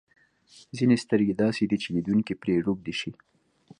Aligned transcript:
ځینې 0.77 0.95
سترګې 1.03 1.33
داسې 1.43 1.63
دي 1.69 1.77
چې 1.83 1.89
لیدونکی 1.95 2.33
پرې 2.41 2.63
روږدی 2.65 2.93
شي. 2.99 3.11